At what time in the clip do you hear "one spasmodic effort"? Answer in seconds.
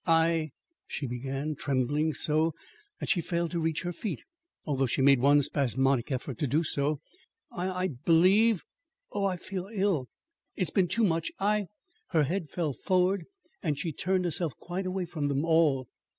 5.19-6.39